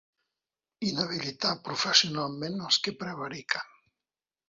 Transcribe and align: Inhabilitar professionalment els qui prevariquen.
Inhabilitar 0.87 1.53
professionalment 1.69 2.59
els 2.71 2.83
qui 2.89 2.99
prevariquen. 3.07 3.73